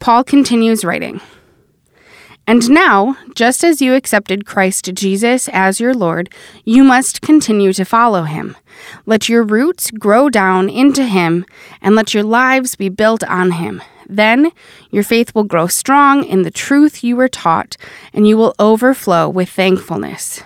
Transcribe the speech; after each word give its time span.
Paul 0.00 0.24
continues 0.24 0.84
writing 0.84 1.20
And 2.46 2.70
now, 2.70 3.16
just 3.34 3.64
as 3.64 3.82
you 3.82 3.94
accepted 3.94 4.46
Christ 4.46 4.92
Jesus 4.94 5.48
as 5.48 5.80
your 5.80 5.94
Lord, 5.94 6.32
you 6.64 6.84
must 6.84 7.20
continue 7.20 7.72
to 7.72 7.84
follow 7.84 8.22
him. 8.22 8.56
Let 9.06 9.28
your 9.28 9.42
roots 9.42 9.90
grow 9.90 10.28
down 10.28 10.68
into 10.68 11.04
him, 11.04 11.44
and 11.82 11.94
let 11.94 12.14
your 12.14 12.22
lives 12.22 12.76
be 12.76 12.88
built 12.88 13.24
on 13.24 13.52
him. 13.52 13.82
Then 14.08 14.52
your 14.90 15.02
faith 15.02 15.34
will 15.34 15.44
grow 15.44 15.66
strong 15.66 16.24
in 16.24 16.42
the 16.42 16.50
truth 16.50 17.04
you 17.04 17.16
were 17.16 17.28
taught, 17.28 17.76
and 18.12 18.26
you 18.26 18.36
will 18.36 18.54
overflow 18.58 19.28
with 19.28 19.50
thankfulness. 19.50 20.42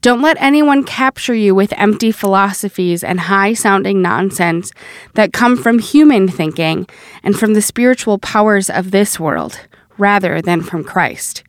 Don't 0.00 0.22
let 0.22 0.36
anyone 0.40 0.84
capture 0.84 1.34
you 1.34 1.56
with 1.56 1.72
empty 1.76 2.12
philosophies 2.12 3.02
and 3.02 3.18
high 3.18 3.52
sounding 3.52 4.00
nonsense 4.00 4.70
that 5.14 5.32
come 5.32 5.56
from 5.56 5.80
human 5.80 6.28
thinking 6.28 6.86
and 7.24 7.36
from 7.36 7.54
the 7.54 7.62
spiritual 7.62 8.16
powers 8.18 8.70
of 8.70 8.92
this 8.92 9.18
world, 9.18 9.60
rather 9.96 10.40
than 10.40 10.62
from 10.62 10.84
Christ. 10.84 11.42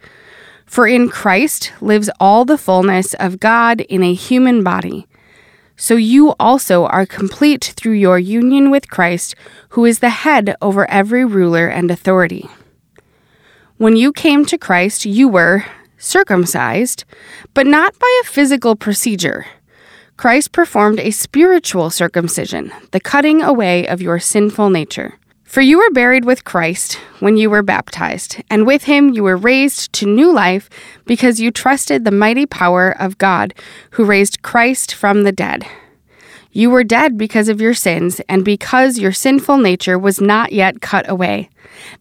For 0.65 0.87
in 0.87 1.09
Christ 1.09 1.71
lives 1.79 2.09
all 2.19 2.43
the 2.43 2.57
fullness 2.57 3.13
of 3.15 3.39
God 3.39 3.81
in 3.81 4.01
a 4.01 4.15
human 4.15 4.63
body. 4.63 5.07
So 5.75 5.95
you 5.95 6.33
also 6.39 6.85
are 6.85 7.05
complete 7.05 7.73
through 7.77 7.93
your 7.93 8.17
union 8.17 8.71
with 8.71 8.89
Christ, 8.89 9.35
who 9.69 9.85
is 9.85 9.99
the 9.99 10.09
head 10.09 10.55
over 10.59 10.89
every 10.89 11.23
ruler 11.23 11.67
and 11.67 11.91
authority. 11.91 12.49
When 13.77 13.95
you 13.95 14.11
came 14.11 14.43
to 14.45 14.57
Christ, 14.57 15.05
you 15.05 15.27
were 15.27 15.65
circumcised, 15.99 17.05
but 17.53 17.67
not 17.67 17.99
by 17.99 18.21
a 18.21 18.25
physical 18.25 18.75
procedure. 18.75 19.45
Christ 20.17 20.51
performed 20.51 20.99
a 20.99 21.11
spiritual 21.11 21.89
circumcision, 21.89 22.71
the 22.91 22.99
cutting 22.99 23.41
away 23.41 23.87
of 23.87 24.01
your 24.01 24.19
sinful 24.19 24.69
nature. 24.69 25.13
For 25.43 25.61
you 25.61 25.77
were 25.77 25.89
buried 25.91 26.25
with 26.25 26.43
Christ 26.43 26.95
when 27.19 27.37
you 27.37 27.49
were 27.49 27.63
baptized, 27.63 28.43
and 28.49 28.67
with 28.67 28.83
him 28.83 29.09
you 29.09 29.23
were 29.23 29.37
raised 29.37 29.93
to 29.93 30.05
new 30.05 30.31
life 30.31 30.69
because 31.05 31.39
you 31.39 31.51
trusted 31.51 32.03
the 32.05 32.11
mighty 32.11 32.45
power 32.45 32.91
of 32.99 33.17
God 33.17 33.53
who 33.91 34.05
raised 34.05 34.41
Christ 34.41 34.93
from 34.93 35.23
the 35.23 35.31
dead. 35.31 35.65
You 36.51 36.71
were 36.71 36.83
dead 36.83 37.17
because 37.17 37.47
of 37.47 37.61
your 37.61 37.75
sins, 37.75 38.21
and 38.27 38.43
because 38.43 38.97
your 38.97 39.11
sinful 39.11 39.57
nature 39.57 39.99
was 39.99 40.19
not 40.19 40.51
yet 40.51 40.81
cut 40.81 41.07
away. 41.07 41.49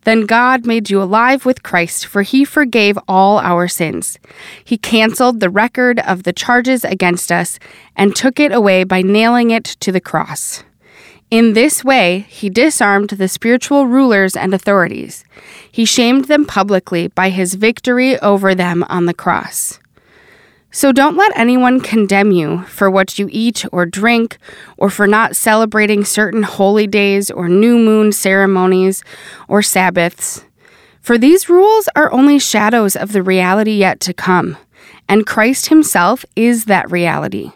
Then 0.04 0.24
God 0.24 0.66
made 0.66 0.88
you 0.88 1.02
alive 1.02 1.44
with 1.44 1.62
Christ, 1.62 2.06
for 2.06 2.22
he 2.22 2.44
forgave 2.44 2.98
all 3.06 3.38
our 3.38 3.69
sins. 3.69 4.19
He 4.64 4.78
canceled 4.78 5.41
the 5.41 5.50
record 5.50 6.00
of 6.00 6.22
the 6.22 6.32
charges 6.32 6.82
against 6.82 7.30
us 7.30 7.58
and 7.94 8.16
took 8.16 8.41
it 8.41 8.52
away 8.52 8.84
by 8.84 9.02
nailing 9.02 9.50
it 9.50 9.64
to 9.80 9.92
the 9.92 10.00
cross. 10.00 10.64
In 11.30 11.52
this 11.52 11.84
way, 11.84 12.20
he 12.30 12.48
disarmed 12.48 13.10
the 13.10 13.28
spiritual 13.28 13.86
rulers 13.86 14.34
and 14.34 14.54
authorities. 14.54 15.24
He 15.70 15.84
shamed 15.84 16.24
them 16.24 16.46
publicly 16.46 17.08
by 17.08 17.28
his 17.28 17.52
victory 17.52 18.19
over 18.20 18.54
them 18.54 18.82
on 18.88 19.04
the 19.04 19.12
cross. 19.12 19.78
So 20.70 20.92
don't 20.92 21.16
let 21.16 21.36
anyone 21.36 21.80
condemn 21.80 22.30
you 22.30 22.62
for 22.65 22.91
what 22.91 23.19
you 23.19 23.28
eat 23.32 23.65
or 23.72 23.87
drink, 23.87 24.38
or 24.76 24.91
for 24.91 25.06
not 25.06 25.34
celebrating 25.34 26.04
certain 26.04 26.43
holy 26.43 26.87
days 26.87 27.31
or 27.31 27.48
new 27.48 27.78
moon 27.78 28.12
ceremonies 28.12 29.03
or 29.48 29.62
Sabbaths. 29.62 30.44
For 31.00 31.16
these 31.16 31.48
rules 31.48 31.88
are 31.97 32.12
only 32.12 32.38
shadows 32.38 32.94
of 32.94 33.12
the 33.12 33.22
reality 33.22 33.72
yet 33.72 33.98
to 34.00 34.12
come, 34.12 34.59
and 35.09 35.26
Christ 35.26 35.69
Himself 35.69 36.25
is 36.37 36.66
that 36.66 36.91
reality. 36.91 37.53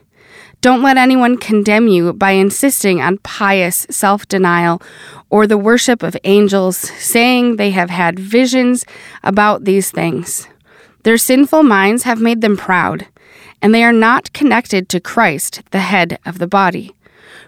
Don't 0.62 0.82
let 0.82 0.96
anyone 0.96 1.36
condemn 1.36 1.88
you 1.88 2.14
by 2.14 2.30
insisting 2.30 3.02
on 3.02 3.18
pious 3.18 3.86
self 3.90 4.26
denial 4.26 4.80
or 5.28 5.46
the 5.46 5.58
worship 5.58 6.02
of 6.02 6.16
angels, 6.24 6.78
saying 6.78 7.56
they 7.56 7.72
have 7.72 7.90
had 7.90 8.18
visions 8.18 8.86
about 9.22 9.64
these 9.64 9.90
things. 9.90 10.48
Their 11.02 11.18
sinful 11.18 11.64
minds 11.64 12.04
have 12.04 12.20
made 12.20 12.40
them 12.40 12.56
proud, 12.56 13.08
and 13.60 13.74
they 13.74 13.82
are 13.82 13.92
not 13.92 14.32
connected 14.32 14.88
to 14.88 15.00
Christ, 15.00 15.62
the 15.70 15.80
head 15.80 16.18
of 16.24 16.38
the 16.38 16.46
body. 16.46 16.94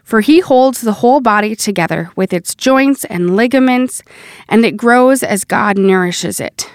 For 0.03 0.21
he 0.21 0.41
holds 0.41 0.81
the 0.81 0.95
whole 0.95 1.21
body 1.21 1.55
together 1.55 2.11
with 2.17 2.33
its 2.33 2.55
joints 2.55 3.05
and 3.05 3.37
ligaments, 3.37 4.03
and 4.49 4.65
it 4.65 4.77
grows 4.77 5.23
as 5.23 5.45
God 5.45 5.79
nourishes 5.79 6.41
it. 6.41 6.71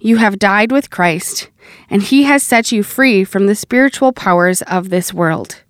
You 0.00 0.16
have 0.16 0.38
died 0.38 0.72
with 0.72 0.90
Christ, 0.90 1.50
and 1.90 2.02
he 2.02 2.22
has 2.24 2.42
set 2.42 2.72
you 2.72 2.82
free 2.82 3.24
from 3.24 3.46
the 3.46 3.54
spiritual 3.54 4.12
powers 4.12 4.62
of 4.62 4.90
this 4.90 5.12
world. 5.12 5.62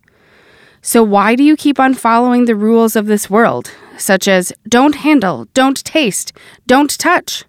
So, 0.81 1.03
why 1.03 1.35
do 1.35 1.43
you 1.43 1.57
keep 1.57 1.81
on 1.81 1.95
following 1.95 2.45
the 2.45 2.55
rules 2.55 2.95
of 2.95 3.07
this 3.07 3.29
world, 3.29 3.73
such 3.97 4.29
as 4.29 4.53
don't 4.69 4.97
handle, 4.97 5.49
don't 5.53 5.85
taste, 5.85 6.33
don't 6.67 6.97
touch? 6.99 7.45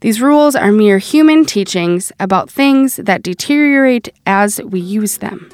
These 0.00 0.22
rules 0.22 0.56
are 0.56 0.72
mere 0.72 0.96
human 0.96 1.44
teachings 1.44 2.10
about 2.18 2.48
things 2.48 2.96
that 2.96 3.22
deteriorate 3.22 4.08
as 4.24 4.58
we 4.62 4.80
use 4.80 5.18
them. 5.18 5.50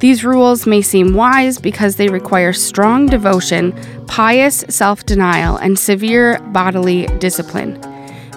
These 0.00 0.22
rules 0.22 0.66
may 0.66 0.82
seem 0.82 1.14
wise 1.14 1.58
because 1.58 1.96
they 1.96 2.08
require 2.08 2.52
strong 2.52 3.06
devotion, 3.06 3.72
pious 4.06 4.66
self 4.68 5.06
denial, 5.06 5.56
and 5.56 5.78
severe 5.78 6.40
bodily 6.52 7.06
discipline, 7.20 7.80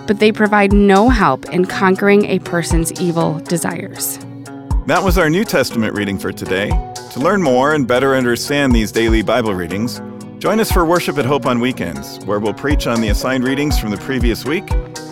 but 0.08 0.20
they 0.20 0.32
provide 0.32 0.72
no 0.72 1.10
help 1.10 1.50
in 1.50 1.66
conquering 1.66 2.26
a 2.28 2.40
person's 2.40 2.94
evil 3.02 3.40
desires. 3.40 4.18
That 4.86 5.04
was 5.04 5.18
our 5.18 5.30
New 5.30 5.44
Testament 5.44 5.94
reading 5.94 6.18
for 6.18 6.32
today. 6.32 6.70
To 7.12 7.20
learn 7.20 7.42
more 7.42 7.74
and 7.74 7.86
better 7.86 8.16
understand 8.16 8.74
these 8.74 8.94
daily 8.94 9.24
Bible 9.24 9.56
readings, 9.56 10.00
Join 10.46 10.60
us 10.60 10.72
for 10.72 10.86
worship 10.86 11.18
at 11.18 11.26
Hope 11.26 11.48
on 11.48 11.60
weekends, 11.60 12.24
where 12.26 12.40
we'll 12.40 12.54
preach 12.54 12.86
on 12.86 13.02
the 13.02 13.08
assigned 13.08 13.44
readings 13.44 13.80
from 13.80 13.90
the 13.90 13.98
previous 13.98 14.46
week. 14.46 14.72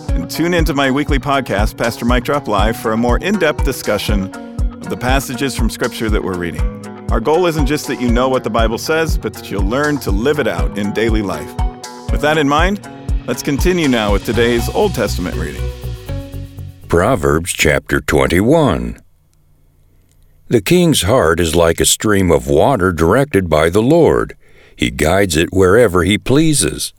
And 0.10 0.30
tune 0.30 0.54
into 0.54 0.76
my 0.76 0.92
weekly 0.92 1.18
podcast, 1.18 1.76
Pastor 1.76 2.06
Mike 2.06 2.24
Drop 2.24 2.48
Live, 2.48 2.78
for 2.78 2.92
a 2.92 2.98
more 2.98 3.18
in 3.18 3.40
depth 3.40 3.66
discussion 3.66 4.26
of 4.26 4.90
the 4.90 4.96
passages 4.96 5.56
from 5.56 5.72
Scripture 5.72 6.08
that 6.12 6.24
we're 6.24 6.38
reading. 6.38 6.62
Our 7.10 7.20
goal 7.20 7.48
isn't 7.48 7.66
just 7.66 7.88
that 7.88 8.00
you 8.00 8.12
know 8.12 8.30
what 8.30 8.44
the 8.44 8.52
Bible 8.52 8.78
says, 8.78 9.18
but 9.18 9.34
that 9.34 9.50
you'll 9.50 9.66
learn 9.66 9.98
to 10.02 10.12
live 10.12 10.38
it 10.38 10.48
out 10.48 10.78
in 10.78 10.94
daily 10.94 11.24
life. 11.24 11.52
With 12.12 12.22
that 12.22 12.38
in 12.38 12.48
mind, 12.48 12.88
let's 13.26 13.42
continue 13.42 13.88
now 13.88 14.14
with 14.14 14.26
today's 14.26 14.70
Old 14.70 14.94
Testament 14.94 15.36
reading. 15.36 15.68
Proverbs 16.88 17.54
chapter 17.54 18.02
21. 18.02 19.02
The 20.48 20.62
king's 20.62 21.02
heart 21.02 21.40
is 21.40 21.56
like 21.56 21.80
a 21.80 21.86
stream 21.86 22.30
of 22.30 22.48
water 22.48 22.92
directed 22.92 23.50
by 23.50 23.72
the 23.72 23.82
Lord 23.82 24.38
he 24.76 24.90
guides 24.90 25.38
it 25.38 25.50
wherever 25.52 26.04
He 26.04 26.18
pleases. 26.18 26.94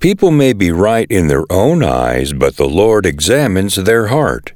People 0.00 0.30
may 0.30 0.52
be 0.52 0.70
right 0.70 1.06
in 1.10 1.28
their 1.28 1.44
own 1.50 1.82
eyes, 1.82 2.32
but 2.32 2.56
the 2.56 2.68
Lord 2.68 3.06
examines 3.06 3.76
their 3.76 4.08
heart. 4.08 4.52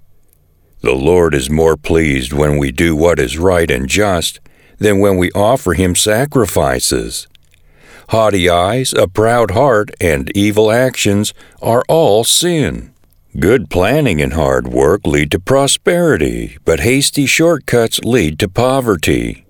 The 0.81 0.95
Lord 0.95 1.35
is 1.35 1.51
more 1.51 1.77
pleased 1.77 2.33
when 2.33 2.59
we 2.59 2.71
do 2.71 2.95
what 2.95 3.19
is 3.19 3.39
right 3.39 3.71
and 3.71 3.89
just 3.89 4.41
than 4.79 5.01
when 5.01 5.17
we 5.17 5.31
offer 5.33 5.75
Him 5.75 5.95
sacrifices. 5.95 7.27
Haughty 8.11 8.49
eyes, 8.49 8.93
a 8.93 9.09
proud 9.09 9.51
heart, 9.51 9.91
and 10.01 10.31
evil 10.37 10.71
actions 10.71 11.35
are 11.61 11.85
all 11.89 12.25
sin. 12.25 12.93
Good 13.39 13.71
planning 13.71 14.23
and 14.23 14.33
hard 14.33 14.69
work 14.69 15.07
lead 15.07 15.31
to 15.33 15.41
prosperity, 15.41 16.59
but 16.65 16.81
hasty 16.81 17.27
shortcuts 17.27 18.01
lead 18.05 18.39
to 18.39 18.49
poverty. 18.49 19.45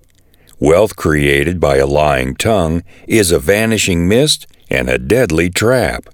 Wealth 0.59 0.95
created 0.95 1.59
by 1.59 1.77
a 1.77 1.87
lying 1.87 2.35
tongue 2.35 2.83
is 3.07 3.31
a 3.31 3.39
vanishing 3.39 4.07
mist 4.07 4.45
and 4.69 4.89
a 4.89 4.97
deadly 4.99 5.49
trap. 5.49 6.09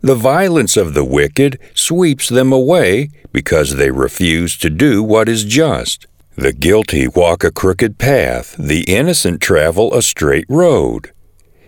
The 0.00 0.14
violence 0.14 0.76
of 0.76 0.94
the 0.94 1.04
wicked 1.04 1.58
sweeps 1.74 2.28
them 2.28 2.52
away 2.52 3.10
because 3.32 3.74
they 3.74 3.90
refuse 3.90 4.56
to 4.58 4.70
do 4.70 5.02
what 5.02 5.28
is 5.28 5.44
just. 5.44 6.06
The 6.36 6.52
guilty 6.52 7.08
walk 7.08 7.42
a 7.42 7.50
crooked 7.50 7.98
path, 7.98 8.54
the 8.56 8.82
innocent 8.82 9.40
travel 9.40 9.92
a 9.92 10.02
straight 10.02 10.46
road. 10.48 11.10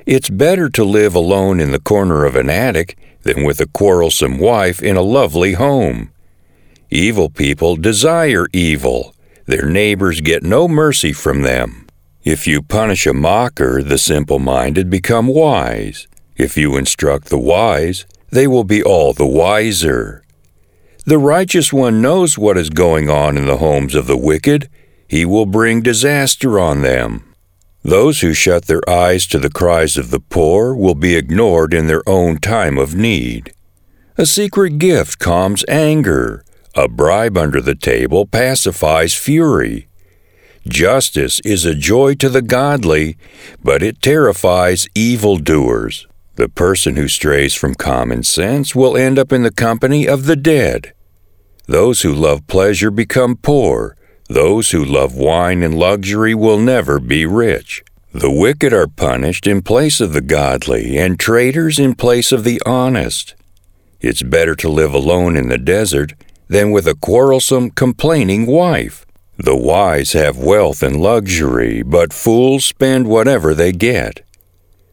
It's 0.07 0.31
better 0.31 0.69
to 0.71 0.85
live 0.85 1.17
alone 1.17 1.59
in 1.59 1.73
the 1.73 1.81
corner 1.81 2.25
of 2.25 2.37
an 2.37 2.49
attic 2.49 2.97
than 3.23 3.43
with 3.43 3.61
a 3.61 3.67
quarrelsome 3.67 4.39
wife 4.39 4.81
in 4.81 4.97
a 4.97 5.03
lovely 5.03 5.55
home. 5.55 6.13
Evil 6.89 7.31
people 7.31 7.75
desire 7.75 8.47
evil. 8.53 9.13
Their 9.50 9.69
neighbors 9.69 10.20
get 10.20 10.44
no 10.44 10.69
mercy 10.69 11.12
from 11.12 11.43
them. 11.43 11.88
If 12.23 12.47
you 12.47 12.62
punish 12.62 13.05
a 13.05 13.12
mocker, 13.12 13.82
the 13.82 13.99
simple 13.99 14.38
minded 14.38 14.88
become 14.88 15.26
wise. 15.26 16.06
If 16.37 16.56
you 16.56 16.76
instruct 16.76 17.31
the 17.31 17.38
wise, 17.38 18.06
they 18.31 18.47
will 18.47 18.62
be 18.62 18.81
all 18.81 19.12
the 19.12 19.26
wiser. 19.26 20.23
The 21.05 21.19
righteous 21.19 21.73
one 21.73 22.00
knows 22.00 22.38
what 22.38 22.56
is 22.56 22.70
going 22.70 23.11
on 23.11 23.37
in 23.37 23.47
the 23.47 23.56
homes 23.56 23.97
of 23.97 24.06
the 24.06 24.17
wicked. 24.17 24.70
He 25.08 25.25
will 25.25 25.47
bring 25.47 25.82
disaster 25.82 26.61
on 26.61 26.82
them. 26.82 27.35
Those 27.82 28.20
who 28.20 28.32
shut 28.32 28.67
their 28.67 28.88
eyes 28.88 29.26
to 29.26 29.41
the 29.41 29.50
cries 29.50 29.96
of 29.96 30.12
the 30.12 30.20
poor 30.20 30.76
will 30.76 30.94
be 30.94 31.17
ignored 31.17 31.75
in 31.75 31.88
their 31.88 32.08
own 32.08 32.38
time 32.38 32.79
of 32.79 32.94
need. 32.94 33.53
A 34.17 34.26
secret 34.26 34.79
gift 34.79 35.19
calms 35.19 35.64
anger. 35.67 36.44
A 36.76 36.88
bribe 36.88 37.37
under 37.37 37.61
the 37.61 37.75
table 37.75 38.26
pacifies 38.26 39.14
fury. 39.14 39.88
Justice 40.69 41.40
is 41.40 41.64
a 41.64 41.75
joy 41.75 42.14
to 42.14 42.28
the 42.28 42.43
godly, 42.43 43.17
but 43.62 43.82
it 43.82 44.00
terrifies 44.00 44.87
evildoers. 44.94 46.06
The 46.37 46.49
person 46.49 46.96
who 46.96 47.08
strays 47.08 47.55
from 47.55 47.75
common 47.75 48.22
sense 48.22 48.75
will 48.75 48.96
end 48.96 49.19
up 49.19 49.32
in 49.32 49.43
the 49.43 49.50
company 49.50 50.06
of 50.06 50.26
the 50.26 50.37
dead. 50.37 50.93
Those 51.67 52.02
who 52.02 52.14
love 52.14 52.46
pleasure 52.46 52.90
become 52.90 53.37
poor. 53.37 53.96
Those 54.28 54.70
who 54.70 54.84
love 54.84 55.14
wine 55.14 55.62
and 55.62 55.76
luxury 55.76 56.34
will 56.34 56.58
never 56.58 57.00
be 57.00 57.26
rich. 57.26 57.82
The 58.12 58.31
wicked 58.31 58.72
are 58.72 58.87
punished 58.87 59.46
in 59.46 59.62
place 59.62 60.00
of 60.00 60.12
the 60.12 60.20
godly, 60.20 60.99
and 60.99 61.19
traitors 61.19 61.78
in 61.78 61.94
place 61.94 62.32
of 62.32 62.44
the 62.44 62.62
honest. 62.64 63.34
It's 64.00 64.22
better 64.22 64.55
to 64.56 64.69
live 64.69 64.94
alone 64.94 65.37
in 65.37 65.49
the 65.49 65.58
desert 65.58 66.14
than 66.50 66.73
with 66.73 66.87
a 66.88 66.97
quarrelsome, 66.97 67.70
complaining 67.70 68.44
wife. 68.44 69.06
The 69.38 69.56
wise 69.56 70.12
have 70.14 70.37
wealth 70.37 70.82
and 70.82 71.00
luxury, 71.00 71.82
but 71.82 72.12
fools 72.12 72.64
spend 72.64 73.06
whatever 73.06 73.55
they 73.55 73.70
get. 73.70 74.20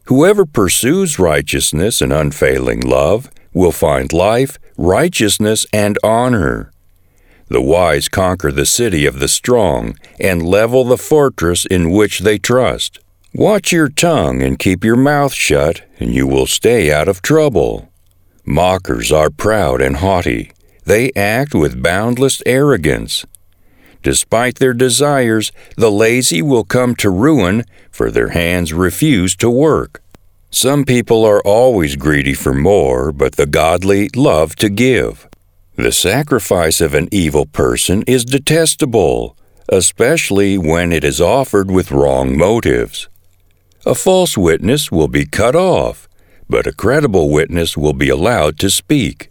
Whoever 0.05 0.45
pursues 0.45 1.19
righteousness 1.19 1.99
and 1.99 2.13
unfailing 2.13 2.81
love 2.81 3.31
will 3.53 3.71
find 3.71 4.13
life, 4.13 4.59
righteousness, 4.77 5.65
and 5.73 5.97
honor. 6.03 6.71
The 7.49 7.61
wise 7.61 8.07
conquer 8.07 8.51
the 8.51 8.65
city 8.65 9.07
of 9.07 9.19
the 9.19 9.27
strong 9.27 9.97
and 10.19 10.43
level 10.43 10.83
the 10.83 10.97
fortress 10.97 11.65
in 11.65 11.89
which 11.89 12.19
they 12.19 12.37
trust. 12.37 12.99
Watch 13.33 13.71
your 13.71 13.89
tongue 13.89 14.43
and 14.43 14.59
keep 14.59 14.83
your 14.83 14.95
mouth 14.95 15.33
shut, 15.33 15.81
and 15.99 16.13
you 16.13 16.27
will 16.27 16.45
stay 16.45 16.91
out 16.91 17.07
of 17.07 17.23
trouble. 17.23 17.91
Mockers 18.45 19.11
are 19.11 19.31
proud 19.31 19.81
and 19.81 19.97
haughty. 19.97 20.51
They 20.87 21.11
act 21.17 21.53
with 21.53 21.83
boundless 21.83 22.41
arrogance. 22.45 23.25
Despite 24.03 24.55
their 24.55 24.73
desires, 24.73 25.51
the 25.75 25.91
lazy 25.91 26.41
will 26.41 26.63
come 26.63 26.95
to 26.95 27.09
ruin, 27.09 27.65
for 27.91 28.09
their 28.09 28.29
hands 28.29 28.71
refuse 28.71 29.35
to 29.37 29.49
work. 29.49 30.01
Some 30.49 30.85
people 30.85 31.25
are 31.25 31.41
always 31.41 31.97
greedy 31.97 32.33
for 32.33 32.53
more, 32.53 33.11
but 33.11 33.35
the 33.35 33.45
godly 33.45 34.07
love 34.15 34.55
to 34.63 34.69
give. 34.69 35.27
The 35.75 35.91
sacrifice 35.91 36.79
of 36.79 36.93
an 36.93 37.09
evil 37.11 37.45
person 37.45 38.03
is 38.07 38.23
detestable, 38.23 39.35
especially 39.67 40.57
when 40.57 40.93
it 40.93 41.03
is 41.03 41.19
offered 41.19 41.69
with 41.69 41.91
wrong 41.91 42.37
motives. 42.37 43.09
A 43.85 43.93
false 43.93 44.37
witness 44.37 44.89
will 44.89 45.09
be 45.09 45.25
cut 45.25 45.53
off, 45.53 46.07
but 46.47 46.65
a 46.65 46.71
credible 46.71 47.29
witness 47.29 47.75
will 47.75 47.91
be 47.91 48.07
allowed 48.07 48.57
to 48.59 48.69
speak. 48.69 49.27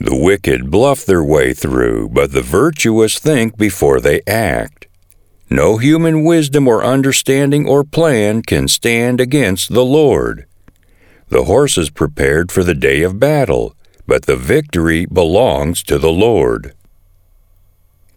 The 0.00 0.16
wicked 0.16 0.70
bluff 0.70 1.04
their 1.04 1.24
way 1.24 1.52
through, 1.52 2.10
but 2.10 2.32
the 2.32 2.42
virtuous 2.42 3.18
think 3.18 3.56
before 3.56 4.00
they 4.00 4.20
act. 4.26 4.86
No 5.50 5.78
human 5.78 6.24
wisdom 6.24 6.68
or 6.68 6.84
understanding 6.84 7.66
or 7.66 7.82
plan 7.82 8.42
can 8.42 8.68
stand 8.68 9.20
against 9.20 9.72
the 9.72 9.84
Lord. 9.84 10.46
The 11.30 11.44
horse 11.44 11.76
is 11.76 11.90
prepared 11.90 12.52
for 12.52 12.62
the 12.62 12.74
day 12.74 13.02
of 13.02 13.18
battle, 13.18 13.74
but 14.06 14.26
the 14.26 14.36
victory 14.36 15.04
belongs 15.04 15.82
to 15.84 15.98
the 15.98 16.12
Lord. 16.12 16.74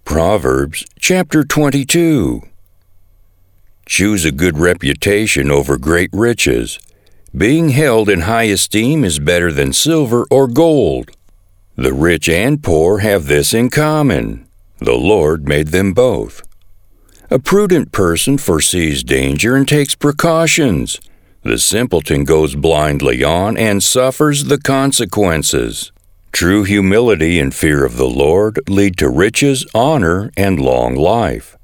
Proverbs 0.05 0.85
chapter 0.99 1.43
22 1.43 2.41
Choose 3.85 4.23
a 4.23 4.31
good 4.31 4.57
reputation 4.57 5.49
over 5.49 5.77
great 5.77 6.09
riches. 6.13 6.79
Being 7.35 7.69
held 7.69 8.07
in 8.07 8.21
high 8.21 8.43
esteem 8.43 9.03
is 9.03 9.19
better 9.19 9.51
than 9.51 9.73
silver 9.73 10.27
or 10.29 10.47
gold. 10.47 11.11
The 11.75 11.93
rich 11.93 12.27
and 12.27 12.61
poor 12.61 12.99
have 12.99 13.27
this 13.27 13.53
in 13.53 13.69
common 13.69 14.47
the 14.81 14.93
Lord 14.93 15.47
made 15.47 15.67
them 15.67 15.93
both. 15.93 16.41
A 17.29 17.37
prudent 17.37 17.91
person 17.91 18.39
foresees 18.39 19.03
danger 19.03 19.55
and 19.55 19.67
takes 19.67 19.93
precautions. 19.93 20.99
The 21.43 21.59
simpleton 21.59 22.23
goes 22.23 22.55
blindly 22.55 23.23
on 23.23 23.57
and 23.57 23.83
suffers 23.83 24.45
the 24.45 24.57
consequences. 24.57 25.91
True 26.31 26.63
humility 26.63 27.39
and 27.39 27.53
fear 27.53 27.85
of 27.85 27.97
the 27.97 28.09
Lord 28.09 28.59
lead 28.67 28.97
to 28.97 29.07
riches, 29.07 29.67
honor, 29.75 30.31
and 30.35 30.59
long 30.59 30.95
life. 30.95 31.55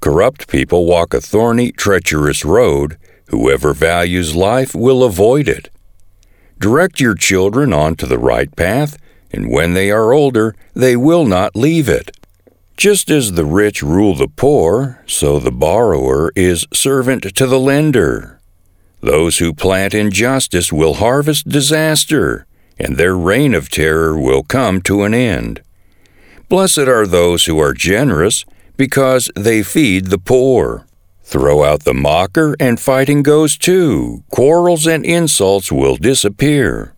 Corrupt 0.00 0.46
people 0.46 0.84
walk 0.84 1.14
a 1.14 1.22
thorny, 1.22 1.72
treacherous 1.72 2.44
road. 2.44 2.98
Whoever 3.28 3.72
values 3.72 4.36
life 4.36 4.74
will 4.74 5.02
avoid 5.02 5.48
it. 5.48 5.70
Direct 6.58 7.00
your 7.00 7.14
children 7.14 7.72
onto 7.72 8.06
the 8.06 8.18
right 8.18 8.54
path 8.56 8.98
and 9.32 9.50
when 9.50 9.74
they 9.74 9.90
are 9.90 10.12
older, 10.12 10.54
they 10.74 10.96
will 10.96 11.24
not 11.24 11.56
leave 11.56 11.88
it. 11.88 12.16
Just 12.76 13.10
as 13.10 13.32
the 13.32 13.44
rich 13.44 13.82
rule 13.82 14.14
the 14.14 14.28
poor, 14.28 15.02
so 15.06 15.38
the 15.38 15.50
borrower 15.50 16.30
is 16.36 16.66
servant 16.72 17.34
to 17.36 17.46
the 17.46 17.58
lender. 17.58 18.40
Those 19.00 19.38
who 19.38 19.52
plant 19.52 19.94
injustice 19.94 20.72
will 20.72 20.94
harvest 20.94 21.48
disaster, 21.48 22.46
and 22.78 22.96
their 22.96 23.16
reign 23.16 23.54
of 23.54 23.68
terror 23.68 24.18
will 24.18 24.42
come 24.42 24.80
to 24.82 25.02
an 25.02 25.14
end. 25.14 25.62
Blessed 26.48 26.78
are 26.78 27.06
those 27.06 27.44
who 27.46 27.58
are 27.58 27.74
generous, 27.74 28.44
because 28.76 29.30
they 29.34 29.62
feed 29.62 30.06
the 30.06 30.18
poor. 30.18 30.86
Throw 31.22 31.64
out 31.64 31.84
the 31.84 31.94
mocker, 31.94 32.56
and 32.58 32.80
fighting 32.80 33.22
goes 33.22 33.58
too. 33.58 34.22
Quarrels 34.30 34.86
and 34.86 35.04
insults 35.04 35.70
will 35.70 35.96
disappear. 35.96 36.94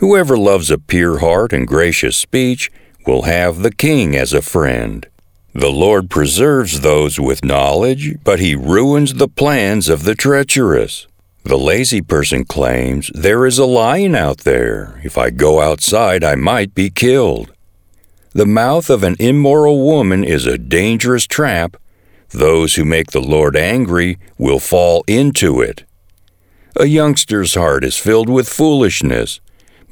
Whoever 0.00 0.38
loves 0.38 0.70
a 0.70 0.78
pure 0.78 1.18
heart 1.18 1.52
and 1.52 1.68
gracious 1.68 2.16
speech 2.16 2.72
will 3.06 3.22
have 3.22 3.58
the 3.58 3.70
king 3.70 4.16
as 4.16 4.32
a 4.32 4.40
friend. 4.40 5.06
The 5.52 5.70
Lord 5.70 6.08
preserves 6.08 6.80
those 6.80 7.20
with 7.20 7.44
knowledge, 7.44 8.16
but 8.24 8.40
he 8.40 8.54
ruins 8.54 9.12
the 9.12 9.28
plans 9.28 9.90
of 9.90 10.04
the 10.04 10.14
treacherous. 10.14 11.06
The 11.44 11.58
lazy 11.58 12.00
person 12.00 12.46
claims, 12.46 13.10
There 13.12 13.44
is 13.44 13.58
a 13.58 13.66
lion 13.66 14.14
out 14.14 14.38
there. 14.38 14.98
If 15.04 15.18
I 15.18 15.28
go 15.28 15.60
outside, 15.60 16.24
I 16.24 16.34
might 16.34 16.74
be 16.74 16.88
killed. 16.88 17.52
The 18.32 18.46
mouth 18.46 18.88
of 18.88 19.02
an 19.02 19.16
immoral 19.18 19.84
woman 19.84 20.24
is 20.24 20.46
a 20.46 20.56
dangerous 20.56 21.26
trap. 21.26 21.76
Those 22.30 22.76
who 22.76 22.86
make 22.86 23.10
the 23.10 23.20
Lord 23.20 23.54
angry 23.54 24.18
will 24.38 24.60
fall 24.60 25.04
into 25.06 25.60
it. 25.60 25.84
A 26.76 26.86
youngster's 26.86 27.52
heart 27.52 27.84
is 27.84 27.98
filled 27.98 28.30
with 28.30 28.48
foolishness 28.48 29.40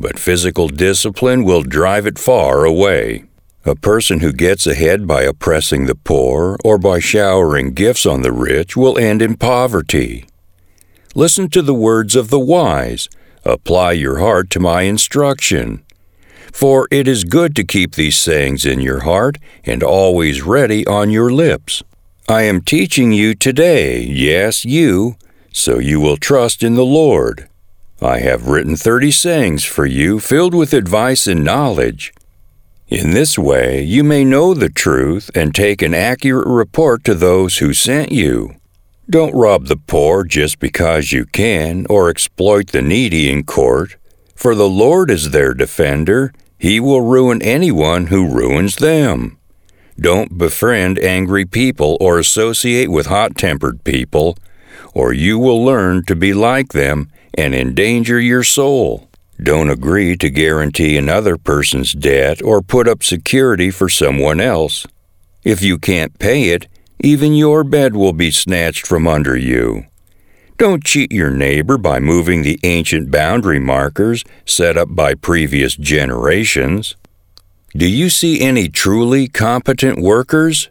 but 0.00 0.19
physical 0.19 0.69
discipline 0.69 1.45
will 1.45 1.62
drive 1.62 2.07
it 2.07 2.19
far 2.19 2.64
away. 2.64 3.25
A 3.64 3.75
person 3.75 4.21
who 4.21 4.33
gets 4.33 4.67
ahead 4.67 5.07
by 5.07 5.23
oppressing 5.23 5.87
the 5.87 5.95
poor 5.95 6.57
or 6.64 6.78
by 6.78 7.00
showering 7.00 7.75
gifts 7.75 8.07
on 8.07 8.23
the 8.23 8.33
rich 8.33 8.76
will 8.76 8.97
end 8.97 9.21
in 9.21 9.37
poverty. 9.37 10.25
Listen 11.14 11.50
to 11.50 11.62
the 11.62 11.75
words 11.75 12.14
of 12.14 12.31
the 12.31 12.38
wise. 12.38 13.09
Apply 13.45 13.93
your 13.93 14.21
heart 14.21 14.50
to 14.50 14.61
my 14.61 14.83
instruction. 14.83 15.85
For 16.52 16.88
it 16.90 17.07
is 17.07 17.25
good 17.25 17.55
to 17.57 17.64
keep 17.64 17.95
these 17.95 18.17
sayings 18.17 18.64
in 18.64 18.81
your 18.81 19.00
heart 19.00 19.38
and 19.64 19.83
always 19.83 20.43
ready 20.43 20.87
on 20.87 21.11
your 21.11 21.31
lips. 21.31 21.83
I 22.28 22.43
am 22.43 22.61
teaching 22.61 23.12
you 23.12 23.35
today, 23.35 24.00
yes, 24.00 24.64
you, 24.64 25.17
so 25.52 25.78
you 25.78 26.00
will 26.00 26.17
trust 26.17 26.62
in 26.62 26.75
the 26.75 26.85
Lord. 26.85 27.49
I 28.00 28.21
have 28.21 28.47
written 28.47 28.76
thirty 28.76 29.11
sayings 29.11 29.64
for 29.64 29.85
you 29.85 30.21
filled 30.21 30.55
with 30.55 30.73
advice 30.73 31.26
and 31.26 31.43
knowledge. 31.43 32.12
In 32.87 33.11
this 33.11 33.37
way, 33.37 33.83
you 33.83 34.05
may 34.05 34.25
know 34.25 34.55
the 34.55 34.69
truth 34.69 35.33
and 35.35 35.52
take 35.52 35.83
an 35.83 35.95
accurate 35.95 36.47
report 36.47 37.02
to 37.05 37.14
those 37.14 37.59
who 37.59 37.75
sent 37.75 38.12
you. 38.12 38.55
Don't 39.11 39.35
rob 39.35 39.67
the 39.67 39.76
poor 39.76 40.23
just 40.23 40.61
because 40.61 41.11
you 41.11 41.25
can, 41.26 41.87
or 41.90 42.09
exploit 42.09 42.69
the 42.69 42.83
needy 42.83 43.31
in 43.33 43.43
court, 43.43 43.97
for 44.37 44.55
the 44.55 44.69
Lord 44.69 45.11
is 45.11 45.31
their 45.31 45.52
defender. 45.52 46.33
He 46.57 46.78
will 46.78 47.00
ruin 47.00 47.43
anyone 47.43 48.07
who 48.07 48.33
ruins 48.33 48.76
them. 48.76 49.38
Don't 49.99 50.38
befriend 50.38 51.00
angry 51.00 51.45
people 51.45 51.97
or 52.00 52.19
associate 52.19 52.90
with 52.90 53.07
hot 53.07 53.37
tempered 53.37 53.83
people, 53.83 54.38
or 54.95 55.12
you 55.12 55.37
will 55.37 55.64
learn 55.64 56.05
to 56.05 56.14
be 56.14 56.33
like 56.33 56.73
them 56.73 57.11
and 57.38 57.54
endanger 57.54 58.18
your 58.18 58.42
soul. 58.42 59.09
Don't 59.40 59.71
agree 59.71 60.16
to 60.16 60.28
guarantee 60.28 60.97
another 60.97 61.37
person's 61.37 61.92
debt 61.92 62.42
or 62.42 62.61
put 62.61 62.88
up 62.88 63.04
security 63.04 63.71
for 63.71 63.88
someone 63.88 64.40
else. 64.40 64.85
If 65.45 65.62
you 65.62 65.78
can't 65.78 66.18
pay 66.18 66.49
it, 66.50 66.66
even 66.99 67.35
your 67.35 67.62
bed 67.62 67.95
will 67.95 68.12
be 68.12 68.33
snatched 68.33 68.85
from 68.85 69.07
under 69.07 69.37
you. 69.37 69.85
Don't 70.57 70.85
cheat 70.85 71.12
your 71.12 71.30
neighbor 71.30 71.78
by 71.78 72.00
moving 72.00 72.42
the 72.42 72.59
ancient 72.64 73.12
boundary 73.12 73.61
markers 73.61 74.25
set 74.45 74.76
up 74.76 74.97
by 74.97 75.14
previous 75.14 75.76
generations. 75.76 76.97
Do 77.73 77.88
you 77.88 78.11
see 78.11 78.40
any 78.40 78.68
truly 78.68 79.28
competent 79.28 80.00
workers? 80.00 80.71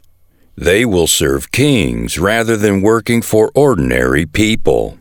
They 0.58 0.84
will 0.84 1.08
serve 1.08 1.54
kings 1.54 2.20
rather 2.20 2.58
than 2.58 2.82
working 2.82 3.22
for 3.22 3.52
ordinary 3.56 4.26
people. 4.26 4.98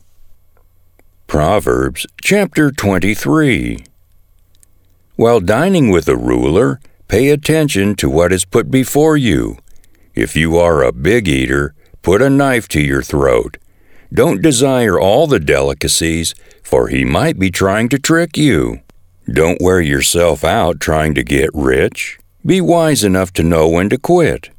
Proverbs 1.26 2.06
chapter 2.22 2.70
23 2.70 3.84
While 5.16 5.40
dining 5.40 5.90
with 5.90 6.06
a 6.08 6.16
ruler, 6.16 6.78
pay 7.08 7.30
attention 7.30 7.96
to 7.96 8.08
what 8.08 8.32
is 8.32 8.44
put 8.44 8.70
before 8.70 9.16
you. 9.16 9.58
If 10.14 10.36
you 10.36 10.56
are 10.56 10.84
a 10.84 10.92
big 10.92 11.26
eater, 11.26 11.74
put 12.02 12.22
a 12.22 12.30
knife 12.30 12.68
to 12.68 12.80
your 12.80 13.02
throat. 13.02 13.58
Don't 14.14 14.40
desire 14.40 15.00
all 15.00 15.26
the 15.26 15.40
delicacies, 15.40 16.32
for 16.62 16.88
he 16.88 17.04
might 17.04 17.40
be 17.40 17.50
trying 17.50 17.88
to 17.88 17.98
trick 17.98 18.36
you. 18.36 18.78
Don't 19.28 19.60
wear 19.60 19.80
yourself 19.80 20.44
out 20.44 20.78
trying 20.78 21.14
to 21.14 21.24
get 21.24 21.50
rich. 21.52 22.20
Be 22.46 22.60
wise 22.60 23.02
enough 23.02 23.32
to 23.32 23.42
know 23.42 23.68
when 23.68 23.88
to 23.88 23.98
quit. 23.98 24.50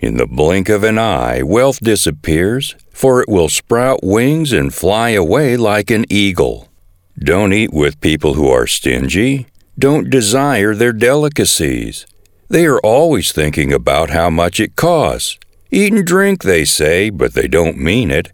In 0.00 0.16
the 0.16 0.26
blink 0.26 0.70
of 0.70 0.82
an 0.82 0.98
eye, 0.98 1.42
wealth 1.42 1.78
disappears, 1.80 2.74
for 2.90 3.20
it 3.20 3.28
will 3.28 3.50
sprout 3.50 4.00
wings 4.02 4.50
and 4.50 4.72
fly 4.72 5.10
away 5.10 5.58
like 5.58 5.90
an 5.90 6.06
eagle. 6.08 6.68
Don't 7.18 7.52
eat 7.52 7.70
with 7.70 8.00
people 8.00 8.32
who 8.32 8.48
are 8.48 8.66
stingy. 8.66 9.46
Don't 9.78 10.08
desire 10.08 10.74
their 10.74 10.94
delicacies. 10.94 12.06
They 12.48 12.64
are 12.64 12.80
always 12.80 13.30
thinking 13.32 13.74
about 13.74 14.08
how 14.08 14.30
much 14.30 14.58
it 14.58 14.74
costs. 14.74 15.38
Eat 15.70 15.92
and 15.92 16.06
drink, 16.06 16.44
they 16.44 16.64
say, 16.64 17.10
but 17.10 17.34
they 17.34 17.46
don't 17.46 17.76
mean 17.76 18.10
it. 18.10 18.32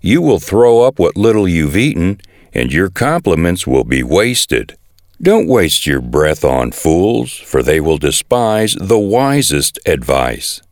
You 0.00 0.22
will 0.22 0.40
throw 0.40 0.80
up 0.80 0.98
what 0.98 1.16
little 1.16 1.46
you've 1.46 1.76
eaten, 1.76 2.22
and 2.54 2.72
your 2.72 2.88
compliments 2.88 3.66
will 3.66 3.84
be 3.84 4.02
wasted. 4.02 4.78
Don't 5.20 5.46
waste 5.46 5.86
your 5.86 6.00
breath 6.00 6.42
on 6.42 6.72
fools, 6.72 7.34
for 7.36 7.62
they 7.62 7.80
will 7.80 7.98
despise 7.98 8.74
the 8.80 8.98
wisest 8.98 9.78
advice. 9.84 10.62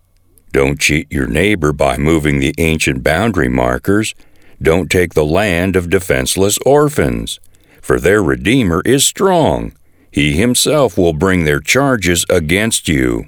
Don't 0.55 0.79
cheat 0.79 1.11
your 1.11 1.27
neighbor 1.27 1.73
by 1.73 1.97
moving 1.97 2.39
the 2.39 2.55
ancient 2.59 3.03
boundary 3.03 3.49
markers. 3.49 4.15
Don't 4.63 4.89
take 4.89 5.13
the 5.13 5.25
land 5.25 5.75
of 5.75 5.91
defenseless 5.91 6.59
orphans, 6.65 7.41
for 7.83 7.99
their 7.99 8.23
Redeemer 8.23 8.81
is 8.85 9.05
strong. 9.05 9.73
He 10.13 10.35
himself 10.35 10.97
will 10.97 11.13
bring 11.13 11.43
their 11.43 11.59
charges 11.59 12.25
against 12.31 12.87
you. 12.87 13.25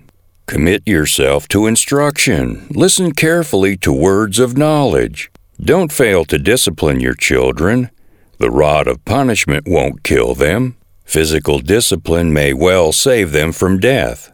Commit 0.47 0.87
yourself 0.87 1.49
to 1.49 1.66
instruction. 1.66 2.68
Listen 2.71 3.11
carefully 3.11 3.76
to 3.78 3.92
words 3.92 4.38
of 4.38 4.56
knowledge. 4.56 5.33
Don't 5.61 5.90
fail 5.90 6.25
to 6.26 6.38
discipline 6.38 7.00
your 7.00 7.14
children. 7.14 7.90
The 8.38 8.52
rod 8.52 8.87
of 8.87 9.04
punishment 9.04 9.66
won't 9.66 10.04
kill 10.04 10.37
them. 10.37 10.76
Physical 11.04 11.59
discipline 11.59 12.33
may 12.33 12.52
well 12.52 12.92
save 12.92 13.33
them 13.33 13.50
from 13.50 13.80
death. 13.80 14.30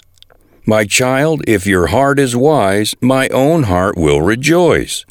My 0.65 0.85
child, 0.85 1.43
if 1.49 1.67
your 1.67 1.89
heart 1.89 2.21
is 2.21 2.37
wise, 2.37 2.95
my 3.01 3.29
own 3.29 3.65
heart 3.65 3.97
will 3.97 4.23
rejoice. 4.23 5.05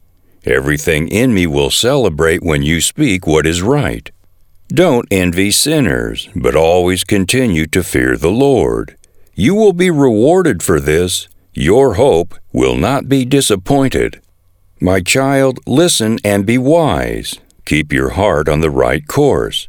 Everything 0.45 1.09
in 1.09 1.33
me 1.33 1.45
will 1.45 1.69
celebrate 1.69 2.41
when 2.41 2.63
you 2.63 2.79
speak 2.79 3.27
what 3.27 3.45
is 3.45 3.61
right. 3.61 4.09
Don't 4.69 5.07
envy 5.11 5.51
sinners, 5.51 6.29
but 6.33 6.55
always 6.55 7.03
continue 7.03 7.67
to 7.67 7.83
fear 7.83 8.15
the 8.15 8.31
Lord. 8.31 8.95
You 9.35 9.53
will 9.53 9.73
be 9.73 9.91
rewarded 9.91 10.63
for 10.63 10.79
this. 10.79 11.27
Your 11.53 11.95
hope 11.95 12.33
will 12.53 12.77
not 12.77 13.09
be 13.09 13.25
disappointed. 13.25 14.21
My 14.79 15.01
child, 15.01 15.59
listen 15.67 16.17
and 16.23 16.45
be 16.45 16.57
wise. 16.57 17.35
Keep 17.65 17.91
your 17.91 18.11
heart 18.11 18.47
on 18.47 18.61
the 18.61 18.71
right 18.71 19.05
course. 19.05 19.67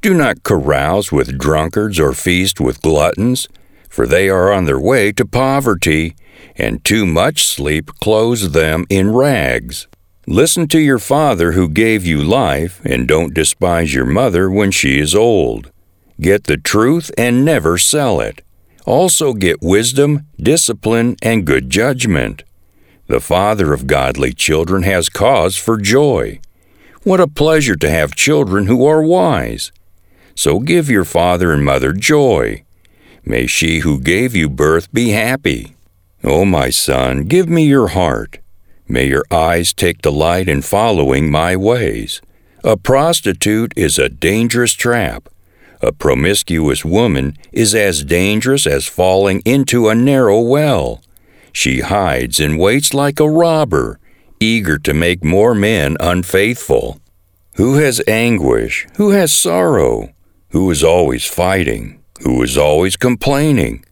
Do 0.00 0.14
not 0.14 0.42
carouse 0.42 1.12
with 1.12 1.38
drunkards 1.38 2.00
or 2.00 2.12
feast 2.12 2.60
with 2.60 2.82
gluttons, 2.82 3.48
for 3.92 4.06
they 4.06 4.30
are 4.30 4.50
on 4.50 4.64
their 4.64 4.80
way 4.80 5.12
to 5.12 5.26
poverty, 5.26 6.16
and 6.56 6.82
too 6.82 7.04
much 7.04 7.44
sleep 7.44 7.90
clothes 8.00 8.52
them 8.52 8.86
in 8.88 9.12
rags. 9.12 9.86
Listen 10.26 10.66
to 10.68 10.78
your 10.78 10.98
father 10.98 11.52
who 11.52 11.68
gave 11.68 12.06
you 12.06 12.22
life, 12.22 12.80
and 12.86 13.06
don't 13.06 13.34
despise 13.34 13.92
your 13.92 14.06
mother 14.06 14.50
when 14.50 14.70
she 14.70 14.98
is 14.98 15.14
old. 15.14 15.70
Get 16.18 16.44
the 16.44 16.56
truth 16.56 17.10
and 17.18 17.44
never 17.44 17.76
sell 17.76 18.18
it. 18.18 18.40
Also 18.86 19.34
get 19.34 19.60
wisdom, 19.60 20.26
discipline, 20.38 21.16
and 21.20 21.46
good 21.46 21.68
judgment. 21.68 22.44
The 23.08 23.20
father 23.20 23.74
of 23.74 23.86
godly 23.86 24.32
children 24.32 24.84
has 24.84 25.10
cause 25.10 25.58
for 25.58 25.76
joy. 25.76 26.40
What 27.02 27.20
a 27.20 27.28
pleasure 27.28 27.76
to 27.76 27.90
have 27.90 28.14
children 28.14 28.68
who 28.68 28.86
are 28.86 29.02
wise. 29.02 29.70
So 30.34 30.60
give 30.60 30.88
your 30.88 31.04
father 31.04 31.52
and 31.52 31.62
mother 31.62 31.92
joy. 31.92 32.64
May 33.24 33.46
she 33.46 33.80
who 33.80 34.00
gave 34.00 34.34
you 34.34 34.48
birth 34.48 34.92
be 34.92 35.10
happy. 35.10 35.76
O 36.24 36.44
my 36.44 36.70
son, 36.70 37.24
give 37.24 37.48
me 37.48 37.64
your 37.64 37.88
heart. 37.88 38.38
May 38.88 39.06
your 39.06 39.24
eyes 39.30 39.72
take 39.72 40.02
delight 40.02 40.48
in 40.48 40.62
following 40.62 41.30
my 41.30 41.56
ways. 41.56 42.20
A 42.64 42.76
prostitute 42.76 43.72
is 43.76 43.98
a 43.98 44.08
dangerous 44.08 44.72
trap. 44.72 45.28
A 45.80 45.92
promiscuous 45.92 46.84
woman 46.84 47.36
is 47.50 47.74
as 47.74 48.04
dangerous 48.04 48.66
as 48.66 48.86
falling 48.86 49.40
into 49.44 49.88
a 49.88 49.94
narrow 49.94 50.40
well. 50.40 51.02
She 51.52 51.80
hides 51.80 52.38
and 52.38 52.58
waits 52.58 52.94
like 52.94 53.18
a 53.18 53.28
robber, 53.28 53.98
eager 54.38 54.78
to 54.78 54.94
make 54.94 55.24
more 55.24 55.54
men 55.54 55.96
unfaithful. 56.00 57.00
Who 57.56 57.74
has 57.74 58.00
anguish? 58.06 58.86
Who 58.96 59.10
has 59.10 59.32
sorrow? 59.32 60.10
Who 60.50 60.70
is 60.70 60.84
always 60.84 61.26
fighting? 61.26 62.01
Who 62.22 62.42
is 62.42 62.56
always 62.56 62.96
complaining? 62.96 63.84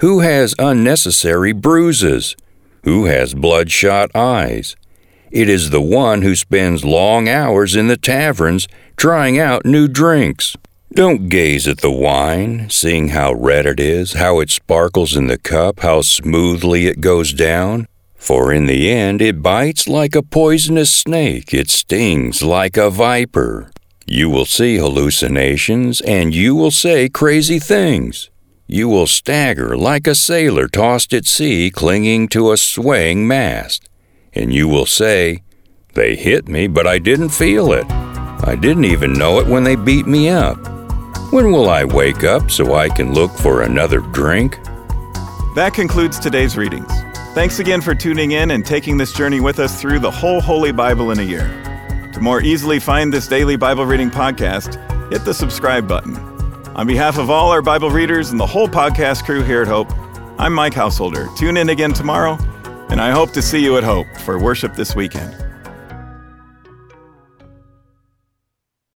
Who 0.00 0.20
has 0.20 0.54
unnecessary 0.58 1.52
bruises? 1.52 2.36
Who 2.84 3.06
has 3.06 3.34
bloodshot 3.34 4.10
eyes? 4.14 4.76
It 5.30 5.48
is 5.48 5.70
the 5.70 5.80
one 5.80 6.20
who 6.20 6.36
spends 6.36 6.84
long 6.84 7.28
hours 7.28 7.74
in 7.74 7.86
the 7.86 7.96
taverns 7.96 8.68
trying 8.96 9.38
out 9.38 9.64
new 9.64 9.88
drinks. 9.88 10.56
Don't 10.92 11.30
gaze 11.30 11.66
at 11.66 11.78
the 11.78 11.90
wine, 11.90 12.68
seeing 12.68 13.08
how 13.08 13.32
red 13.32 13.64
it 13.64 13.80
is, 13.80 14.12
how 14.12 14.40
it 14.40 14.50
sparkles 14.50 15.16
in 15.16 15.26
the 15.26 15.38
cup, 15.38 15.80
how 15.80 16.02
smoothly 16.02 16.86
it 16.86 17.00
goes 17.00 17.32
down. 17.32 17.86
For 18.14 18.52
in 18.52 18.66
the 18.66 18.90
end 18.90 19.22
it 19.22 19.40
bites 19.40 19.88
like 19.88 20.14
a 20.14 20.22
poisonous 20.22 20.92
snake, 20.92 21.54
it 21.54 21.70
stings 21.70 22.42
like 22.42 22.76
a 22.76 22.90
viper. 22.90 23.70
You 24.14 24.28
will 24.28 24.44
see 24.44 24.76
hallucinations, 24.76 26.02
and 26.02 26.34
you 26.34 26.54
will 26.54 26.70
say 26.70 27.08
crazy 27.08 27.58
things. 27.58 28.28
You 28.66 28.86
will 28.86 29.06
stagger 29.06 29.74
like 29.74 30.06
a 30.06 30.14
sailor 30.14 30.68
tossed 30.68 31.14
at 31.14 31.24
sea 31.24 31.70
clinging 31.70 32.28
to 32.28 32.52
a 32.52 32.58
swaying 32.58 33.26
mast. 33.26 33.88
And 34.34 34.52
you 34.52 34.68
will 34.68 34.84
say, 34.84 35.42
They 35.94 36.14
hit 36.14 36.46
me, 36.46 36.66
but 36.66 36.86
I 36.86 36.98
didn't 36.98 37.30
feel 37.30 37.72
it. 37.72 37.90
I 37.90 38.54
didn't 38.54 38.84
even 38.84 39.14
know 39.14 39.38
it 39.38 39.46
when 39.46 39.64
they 39.64 39.76
beat 39.76 40.06
me 40.06 40.28
up. 40.28 40.58
When 41.32 41.50
will 41.50 41.70
I 41.70 41.84
wake 41.84 42.22
up 42.22 42.50
so 42.50 42.74
I 42.74 42.90
can 42.90 43.14
look 43.14 43.30
for 43.30 43.62
another 43.62 44.00
drink? 44.00 44.62
That 45.54 45.72
concludes 45.72 46.18
today's 46.18 46.58
readings. 46.58 46.92
Thanks 47.32 47.60
again 47.60 47.80
for 47.80 47.94
tuning 47.94 48.32
in 48.32 48.50
and 48.50 48.66
taking 48.66 48.98
this 48.98 49.14
journey 49.14 49.40
with 49.40 49.58
us 49.58 49.80
through 49.80 50.00
the 50.00 50.10
whole 50.10 50.42
Holy 50.42 50.70
Bible 50.70 51.12
in 51.12 51.18
a 51.18 51.22
year. 51.22 51.61
To 52.12 52.20
more 52.20 52.42
easily 52.42 52.78
find 52.78 53.12
this 53.12 53.26
daily 53.26 53.56
Bible 53.56 53.86
reading 53.86 54.10
podcast, 54.10 54.76
hit 55.10 55.24
the 55.24 55.32
subscribe 55.32 55.88
button. 55.88 56.16
On 56.76 56.86
behalf 56.86 57.18
of 57.18 57.30
all 57.30 57.50
our 57.50 57.62
Bible 57.62 57.90
readers 57.90 58.30
and 58.30 58.38
the 58.38 58.46
whole 58.46 58.68
podcast 58.68 59.24
crew 59.24 59.42
here 59.42 59.62
at 59.62 59.68
Hope, 59.68 59.90
I'm 60.38 60.52
Mike 60.52 60.74
Householder. 60.74 61.28
Tune 61.38 61.56
in 61.56 61.70
again 61.70 61.92
tomorrow, 61.92 62.36
and 62.90 63.00
I 63.00 63.12
hope 63.12 63.32
to 63.32 63.42
see 63.42 63.62
you 63.62 63.78
at 63.78 63.84
Hope 63.84 64.06
for 64.24 64.38
worship 64.38 64.74
this 64.74 64.94
weekend. 64.94 65.34